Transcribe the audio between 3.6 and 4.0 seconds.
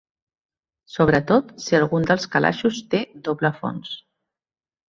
fons.